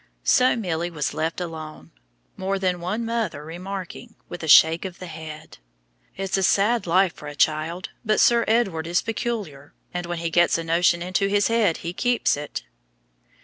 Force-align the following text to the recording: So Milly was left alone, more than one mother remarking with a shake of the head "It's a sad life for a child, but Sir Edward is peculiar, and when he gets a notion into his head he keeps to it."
So 0.23 0.55
Milly 0.55 0.89
was 0.89 1.13
left 1.13 1.39
alone, 1.39 1.91
more 2.35 2.57
than 2.57 2.79
one 2.81 3.05
mother 3.05 3.45
remarking 3.45 4.15
with 4.29 4.41
a 4.41 4.47
shake 4.47 4.83
of 4.83 4.97
the 4.97 5.05
head 5.05 5.59
"It's 6.17 6.37
a 6.37 6.41
sad 6.41 6.87
life 6.87 7.13
for 7.13 7.27
a 7.27 7.35
child, 7.35 7.89
but 8.03 8.19
Sir 8.19 8.43
Edward 8.47 8.87
is 8.87 9.03
peculiar, 9.03 9.75
and 9.93 10.07
when 10.07 10.17
he 10.17 10.31
gets 10.31 10.57
a 10.57 10.63
notion 10.63 11.03
into 11.03 11.27
his 11.27 11.49
head 11.49 11.77
he 11.85 11.93
keeps 11.93 12.33
to 12.33 12.41
it." 12.45 12.63